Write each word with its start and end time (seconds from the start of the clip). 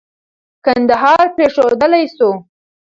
کندهار 0.65 1.25
پرېښودل 1.35 1.91
سو. 2.15 2.29